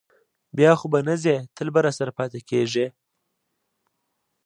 [0.57, 2.85] بیا خو به نه ځې، تل به راسره پاتې کېږې؟